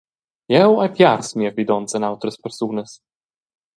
[0.53, 2.89] Jeu hai piars mia fidonza en autras persunas.